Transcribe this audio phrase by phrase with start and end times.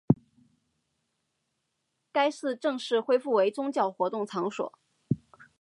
[2.11, 4.73] 该寺正式恢复为宗教活动场所。